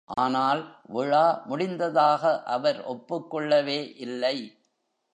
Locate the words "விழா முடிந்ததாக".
0.87-2.43